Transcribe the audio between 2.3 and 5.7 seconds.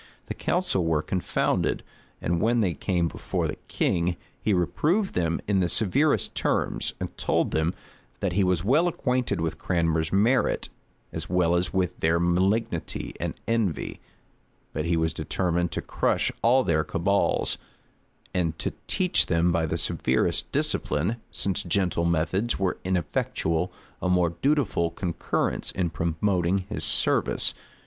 when they came before the king, he reproved them in the